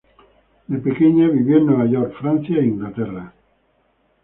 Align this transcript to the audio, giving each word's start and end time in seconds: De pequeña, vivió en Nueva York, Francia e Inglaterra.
De 0.67 0.79
pequeña, 0.79 1.27
vivió 1.29 1.57
en 1.57 1.67
Nueva 1.67 1.85
York, 1.85 2.15
Francia 2.19 2.57
e 2.57 2.65
Inglaterra. 2.65 3.35